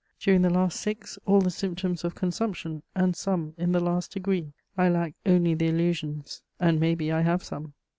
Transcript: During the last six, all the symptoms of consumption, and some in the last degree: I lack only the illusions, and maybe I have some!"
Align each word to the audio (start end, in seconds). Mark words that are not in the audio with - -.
During 0.19 0.41
the 0.41 0.49
last 0.49 0.79
six, 0.79 1.19
all 1.27 1.41
the 1.41 1.51
symptoms 1.51 2.03
of 2.03 2.15
consumption, 2.15 2.81
and 2.95 3.15
some 3.15 3.53
in 3.55 3.71
the 3.71 3.79
last 3.79 4.11
degree: 4.13 4.51
I 4.75 4.89
lack 4.89 5.13
only 5.27 5.53
the 5.53 5.67
illusions, 5.67 6.41
and 6.59 6.79
maybe 6.79 7.11
I 7.11 7.21
have 7.21 7.43
some!" 7.43 7.75